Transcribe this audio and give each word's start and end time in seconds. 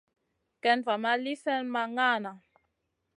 Kay 0.63 0.79
va 0.87 0.95
ma 1.03 1.11
li 1.23 1.33
slèhna 1.41 1.69
ma 1.73 1.83
ŋahna. 1.95 2.31